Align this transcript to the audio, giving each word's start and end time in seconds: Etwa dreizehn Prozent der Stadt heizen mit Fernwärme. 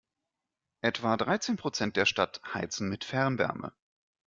Etwa 0.81 1.15
dreizehn 1.15 1.57
Prozent 1.57 1.95
der 1.95 2.07
Stadt 2.07 2.41
heizen 2.55 2.89
mit 2.89 3.03
Fernwärme. 3.05 3.71